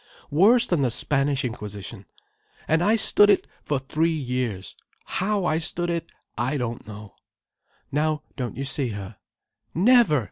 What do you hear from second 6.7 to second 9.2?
know—" "Now don't you see her?"